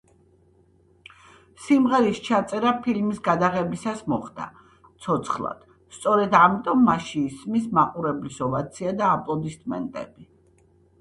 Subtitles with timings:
[1.65, 4.49] სიმღერის ჩაწერა ფილმის გადაღებისას მოხდა
[5.05, 5.63] ცოცხლად,
[5.99, 10.31] სწორედ ამიტომ მასში ისმის მაყურებლის ოვაცია და აპლოდისმენტები.